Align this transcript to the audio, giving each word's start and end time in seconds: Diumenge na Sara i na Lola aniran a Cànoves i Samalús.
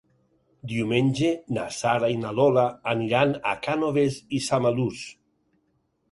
Diumenge 0.69 1.27
na 1.57 1.65
Sara 1.79 2.07
i 2.13 2.15
na 2.21 2.31
Lola 2.37 2.63
aniran 2.93 3.33
a 3.51 3.51
Cànoves 3.67 4.17
i 4.39 4.41
Samalús. 4.47 5.05